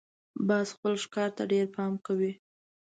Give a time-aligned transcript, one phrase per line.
[0.47, 2.31] باز خپل ښکار ته ډېر پام کوي